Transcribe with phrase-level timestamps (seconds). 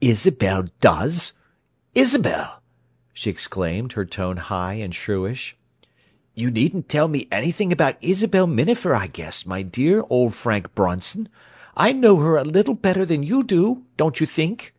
[0.00, 1.34] "Isabel does?
[1.94, 2.60] Isabel!"
[3.12, 5.54] she exclaimed, her tone high and shrewish.
[6.34, 11.28] "You needn't tell me anything about Isabel Minafer, I guess, my dear old Frank Bronson!
[11.76, 14.74] I know her a little better than you do, don't you think?"